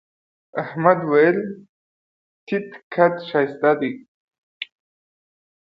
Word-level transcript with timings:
احمد 0.61 0.99
وويل: 1.09 1.37
تيت 2.47 2.67
قد 2.93 3.13
ښایست 3.27 3.63
دی. 3.79 3.91